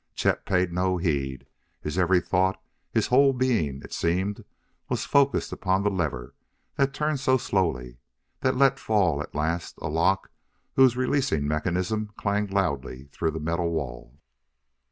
Chet 0.15 0.47
paid 0.47 0.73
no 0.73 0.97
heed; 0.97 1.45
his 1.79 1.95
every 1.95 2.19
thought 2.19 2.59
his 2.91 3.05
whole 3.05 3.33
being, 3.33 3.83
it 3.83 3.93
seemed 3.93 4.43
was 4.89 5.05
focused 5.05 5.51
upon 5.51 5.83
the 5.83 5.91
lever 5.91 6.33
that 6.75 6.91
turned 6.91 7.19
so 7.19 7.37
slowly, 7.37 7.99
that 8.39 8.55
let 8.57 8.79
fall, 8.79 9.21
at 9.21 9.35
last, 9.35 9.77
a 9.79 9.89
lock 9.89 10.31
whose 10.73 10.97
releasing 10.97 11.47
mechanism 11.47 12.09
clanged 12.17 12.49
loudly 12.51 13.09
through 13.11 13.29
the 13.29 13.39
metal 13.39 13.69
wall. 13.69 14.19